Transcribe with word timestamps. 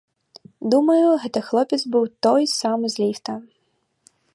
Думаю, 0.73 1.07
гэты 1.25 1.39
хлопец 1.51 1.81
быў 1.97 2.03
той 2.27 2.43
самы, 2.59 2.85
з 2.97 3.03
ліфта. 3.05 3.41